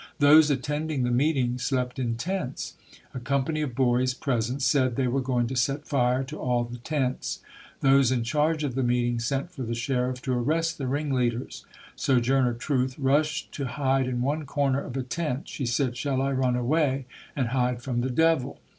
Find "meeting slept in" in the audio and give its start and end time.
1.11-2.15